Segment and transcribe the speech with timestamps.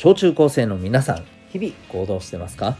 [0.00, 2.76] 小中高生の皆さん日々行動してますか？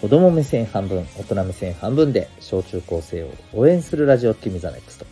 [0.00, 5.06] 子供目線半分大人目線半分で小中高生を応援するラジオ君 The NEXT。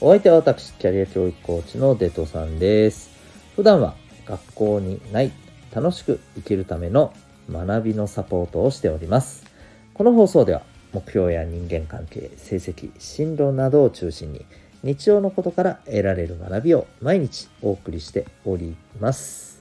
[0.00, 3.10] お相手は私キャリア教育コーチのデトさんです。
[3.56, 5.32] 普段は学校にない
[5.74, 7.12] 楽しく生きるための
[7.50, 9.44] 学びのサポートをしております。
[9.92, 10.62] この放送では
[10.92, 14.46] 目標や人間関係成績進路などを中心に
[14.84, 19.55] 日常のことから得られる学びを毎日お送りしております。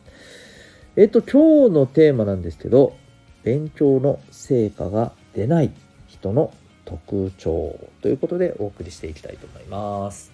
[0.98, 2.96] えっと今日のテーマなんですけど
[3.44, 5.72] 勉強の成果が出ない
[6.08, 6.54] 人の
[6.86, 10.32] 特徴ということでお送りしていきたいと思います。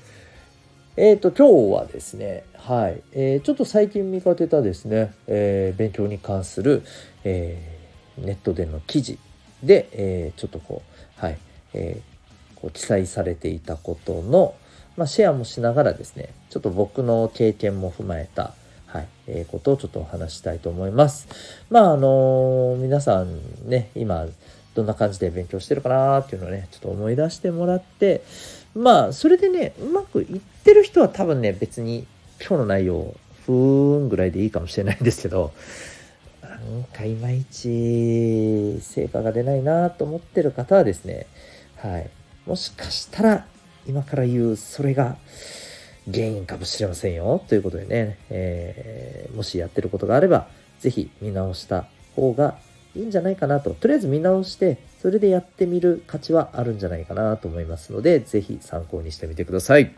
[0.97, 6.83] えっ、と、今日はですね、はい、えー、ちょっと最近見かけたですね、えー、勉強に関する、
[7.23, 7.57] え、
[8.17, 9.17] ネットでの記事
[9.63, 10.83] で、えちょっとこ
[11.17, 11.37] う、はい、
[11.73, 12.01] え
[12.55, 14.53] こう記載されていたことの、
[14.97, 18.53] まあ、シェアもしながらですね、ちょっと僕の経験も踏まえた、
[18.91, 21.29] はい、えー、ことをちょっとお話したいと思います。
[21.69, 24.25] まあ、あのー、皆さんね、今、
[24.75, 28.21] どんな感じで勉強してるかなっていうのをね、ちょっと思い出してもらって、
[28.75, 32.05] まあ、それでね、うまくいってる人は多分ね、別に
[32.39, 35.53] 今日の内容、ふーんぐらいでいいかもしれないんですけど、
[36.41, 41.27] なんかいまいち成果が出ないなと思ってる方はですね、
[41.77, 42.09] はい。
[42.45, 43.45] もしかしたら、
[43.87, 45.17] 今から言うそれが
[46.09, 47.43] 原因かもしれませんよ。
[47.47, 50.47] ということでね、えー、もしやってることがあれば、
[50.79, 51.85] 是非見直した
[52.15, 52.57] 方が
[52.95, 53.71] いいんじゃないかなと。
[53.71, 59.93] とりあえず見直して、それでやってみる価値はあるんじゃないかなと思いますので、是非参考にしてみてください。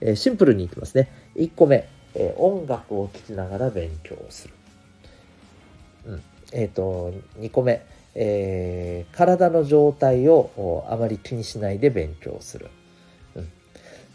[0.00, 1.10] えー、シンプルにいきますね。
[1.36, 4.54] 1個目、えー、音楽を聴きながら勉強する。
[6.06, 6.22] うん。
[6.52, 12.68] えっ、ー、と、2個目、え、体の状態をあまり気にしないで勉強する。
[13.36, 13.48] うん、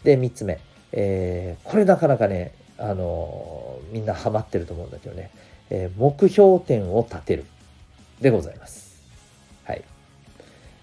[0.02, 0.60] で、3つ目、
[0.96, 5.30] えー、これなかなかね、あのみんなハマってると思うんだけどね、
[5.70, 7.44] え目標点を立てる。
[8.20, 9.02] でございます。
[9.64, 9.82] はい。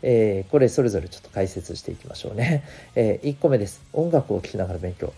[0.03, 2.63] えー、これそれぞれちょっと解説していきましょうね。
[2.95, 3.81] えー、1個目です。
[3.93, 5.13] 音楽を聴きながら勉強。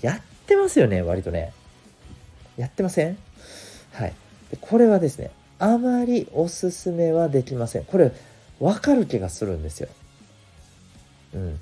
[0.00, 1.52] やってますよね、割とね。
[2.56, 3.18] やってません？
[3.92, 4.14] はい。
[4.50, 7.84] でこれはですね、あまりおすすめはできません。
[7.84, 8.12] これ、
[8.60, 9.88] わかる気がするんですよ。
[11.34, 11.60] うん。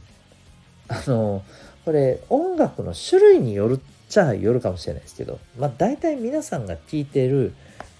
[0.88, 1.42] あの、
[1.84, 3.78] これ、音楽の種類によるっ
[4.08, 7.54] ちゃよるかもしれないですけど、まあ大体皆さんが聴いてる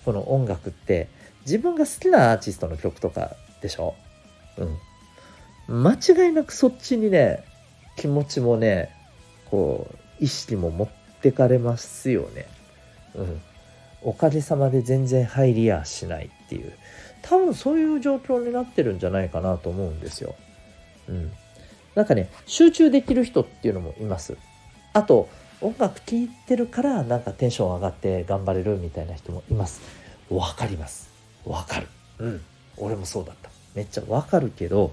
[0.04, 1.08] この音楽って、
[1.42, 3.94] 自分が好きなアーティストの曲とかでしょ？
[5.68, 5.82] うん。
[5.82, 7.44] 間違いなくそっちにね、
[7.96, 8.90] 気持ちもね、
[9.50, 10.88] こう、意識も持っ
[11.20, 12.46] てかれますよね。
[13.14, 13.40] うん。
[14.02, 16.72] おかげさまで全然入りやしないっていう。
[17.22, 20.34] 多分そういう状況になってるんじゃないかなと思うんですよ。
[21.08, 21.32] うん。
[21.94, 24.36] なんかね、集中できる人っていうのもいます。
[24.92, 25.28] あと、
[25.60, 29.80] 音楽聴いてるからなんかテンション上がって頑張れるみたいな人もいます。
[30.28, 31.08] わかります。
[31.44, 31.88] わかる。
[32.18, 32.40] うん。
[32.76, 33.50] 俺もそうだった。
[33.74, 34.92] めっちゃわかるけど、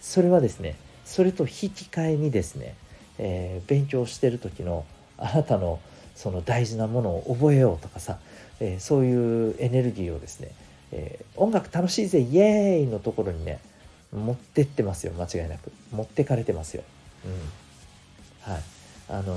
[0.00, 2.74] それはですね、それと引き換えにですね、
[3.18, 4.84] えー、勉強してる時の
[5.18, 5.80] あなたの
[6.14, 8.18] その大事なものを覚えようとかさ、
[8.60, 10.52] えー、そういうエネルギーをですね、
[10.92, 13.60] えー、音楽楽しいぜイエーイのところにね
[14.12, 16.84] 持ってってますよ間違いなく持ってかれてますよ。
[17.24, 18.62] うん、はい
[19.08, 19.34] あの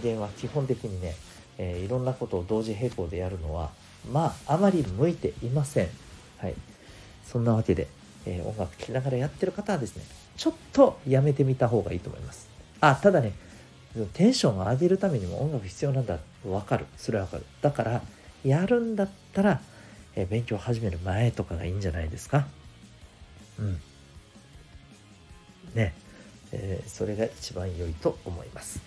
[0.00, 1.14] 人間は基本的にね、
[1.58, 3.70] えいろんなことを同時並行でやるのは
[4.12, 5.88] まああまり向いていません。
[6.38, 6.54] はい。
[7.24, 7.88] そんなわけで、
[8.24, 10.04] えー、音楽聴きながらやってる方はですね、
[10.36, 12.48] ちょっとやめてみた方がいいと思います。
[12.80, 13.32] あ、ただね、
[14.12, 16.18] テンションを上げるためにも音楽必要なんだ。
[16.46, 16.86] わかる。
[16.96, 17.44] それはわかる。
[17.62, 18.02] だから、
[18.44, 19.60] やるんだったら、
[20.14, 22.46] えー、勉強始める前とかがいいんじゃないですか。
[23.58, 23.80] うん。
[25.76, 25.94] ね。
[26.52, 28.80] えー、それが一番良いと思います。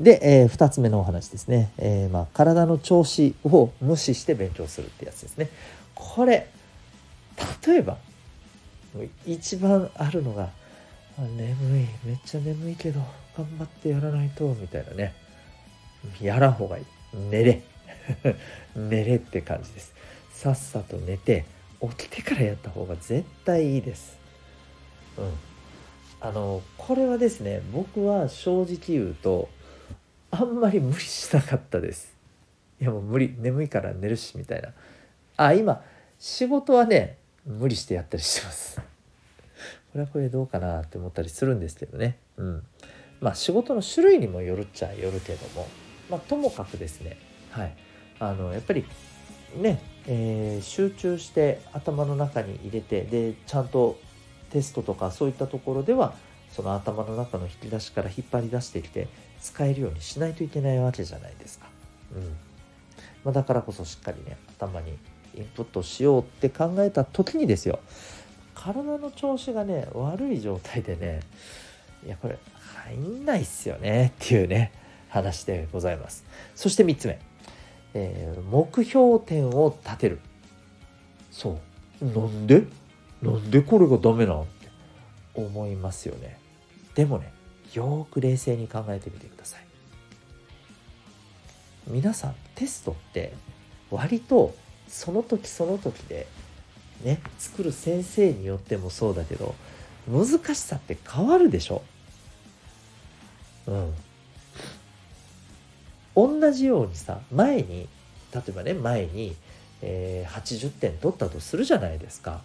[0.00, 1.72] で、えー、2つ目のお話ですね。
[1.78, 5.48] えー、まあ、体の調子を無視して勉強するってやつですね。
[5.94, 6.48] これ、
[7.66, 7.98] 例えば
[9.26, 10.50] 一番あるのが
[11.18, 13.00] 眠いめっちゃ眠いけど
[13.36, 15.14] 頑張ってやらないとみたいなね
[16.20, 16.84] やらん方がいい
[17.30, 17.62] 寝れ
[18.74, 19.94] 寝れって感じです
[20.32, 21.44] さっさと寝て
[21.80, 24.16] 起きてからやった方が絶対いいです
[25.16, 25.32] うん
[26.20, 29.48] あのこれはですね僕は正直言うと
[30.30, 32.16] あんまり無理しなかったです
[32.80, 34.70] いやもう無理眠いから寝るしみたいな
[35.36, 35.82] あ今
[36.18, 37.18] 仕事はね
[37.48, 38.80] 無理してやったりしてます。
[39.90, 42.18] これはこれでどうかなって思ったりするんですけどね。
[42.36, 42.62] うん。
[43.20, 45.66] まあ仕事の種類にもよるっちゃよるけども、
[46.10, 47.16] まあともかくですね、
[47.50, 47.74] はい。
[48.20, 48.84] あの、やっぱり
[49.56, 53.98] ね、えー、集中して頭の中に入れて、で、ちゃんと
[54.50, 56.14] テストとかそういったところでは、
[56.50, 59.08] その頭の中の引き出しから引っ張り出してきて
[59.40, 61.66] 使えるようにしないといけないわけじゃないですか。
[62.16, 62.36] うん。
[63.24, 64.96] まあ、だからこそしっかりね頭に
[65.36, 67.80] インプットしようって考えた時にですよ
[68.54, 71.20] 体の調子がね悪い状態でね
[72.06, 72.38] いやこれ
[72.86, 74.72] 入んないっすよねっていうね
[75.08, 76.24] 話でございます。
[76.54, 77.18] そして3つ目、
[77.94, 80.20] えー、目標点を立てる。
[81.30, 81.58] そ
[82.00, 82.04] う。
[82.04, 82.64] なんで？
[83.22, 84.68] なんでこれがダメなんって
[85.34, 86.38] 思いますよね。
[86.94, 87.32] でもね
[87.74, 89.60] よく冷静に考えてみてください。
[91.86, 93.32] 皆さんテストって
[93.90, 94.54] 割と
[94.88, 96.26] その時その時で
[97.02, 99.54] ね作る先生によってもそうだけど
[100.08, 101.82] 難しさって変わるでしょ。
[103.66, 103.94] うん。
[106.14, 107.88] 同じようにさ前に
[108.34, 109.36] 例えばね前に、
[109.82, 112.42] えー、80点取ったとするじゃないですか。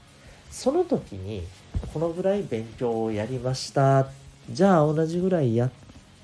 [0.54, 1.44] その時に
[1.94, 4.08] このぐらい勉強をやりました。
[4.52, 5.72] じゃあ同じぐらいやっ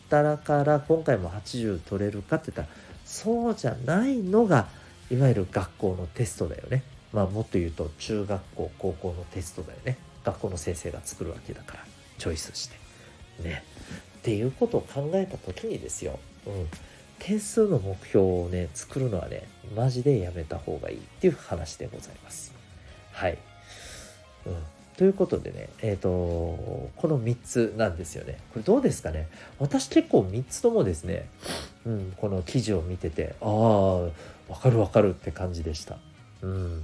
[0.07, 4.67] たらから今回も80取れるかって言ったらそうじゃないのが
[5.09, 6.83] いわゆる学校のテストだよね。
[7.11, 9.97] まあもっと言うと中学校高校のテストだよね。
[10.23, 11.85] 学校の先生が作るわけだから
[12.19, 12.77] チョイスして。
[13.43, 13.63] ね。
[14.19, 16.67] っていうことを考えた時にですよ、うん、
[17.17, 22.53] 点数の目標をね作るのはねマジでやめた方がいいっていう話でございます。
[23.11, 23.39] はい、
[24.49, 24.55] うん、
[24.97, 28.37] ということでねえっ、ー、とこの3つなんですよね。
[28.53, 29.27] これどうですかね？
[29.59, 31.29] 私結構3つともですね、
[31.85, 34.09] うん、この記事を見ててああわ
[34.61, 35.97] かるわかるって感じでした。
[36.41, 36.83] うん。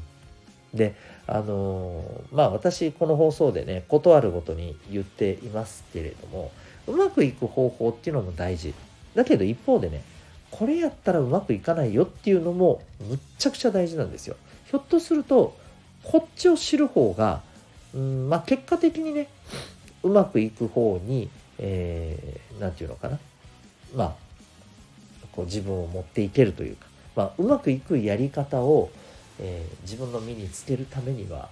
[0.73, 0.94] で
[1.25, 6.51] あのまあ私この放送でね事あるごとに言っていますけれども
[6.88, 8.73] うまくいく方法っていうのも大事。
[9.15, 10.03] だけど一方でね
[10.51, 14.35] これやったらうまくいかないよっていうのもむっちゃくちゃ大事なんですよ。
[14.69, 15.57] ひょっとすると
[16.03, 17.41] こっちを知る方が
[17.95, 19.27] うんまあ結果的にね
[20.03, 23.19] うまくいく方に何、えー、て言うのかな。
[23.95, 24.15] まあ
[25.31, 28.89] こう自分を持っていけるというか、まあ、うまくいくやり方を
[29.39, 31.50] えー、自分の身につけるためには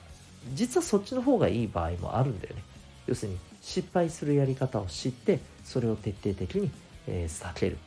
[0.53, 2.63] 実はそっちの方がいい場合もあるんだよね。
[3.07, 6.71] 要するに失敗するやり方を知ってそれを徹底的に、
[7.07, 7.77] えー、避ける。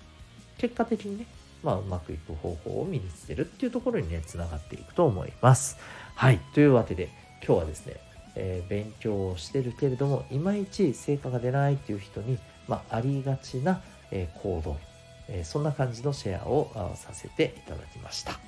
[0.58, 1.26] 結果的にね
[1.62, 5.78] まあ、うまくいく方法を身につけるっていうところにねつながっていくと思います。
[6.14, 6.38] はい。
[6.54, 7.10] というわけで
[7.44, 7.96] 今日はですね、
[8.36, 12.38] えー、勉強をしてるけれどもいまいち成果が出ないっていう人に、
[12.68, 13.80] まあ、ありがちな、
[14.10, 14.76] えー、行動、
[15.28, 18.38] えー、そんな感じのシェアをさせていただきました。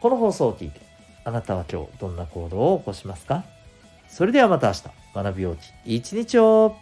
[0.00, 0.80] この放送を聞いて、
[1.24, 3.44] あなたは今日どんな行動を起こしますか？
[4.08, 4.82] それではまた明日、
[5.14, 6.76] 学びようき一日を。